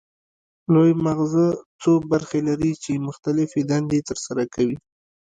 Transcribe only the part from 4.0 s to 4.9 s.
ترسره کوي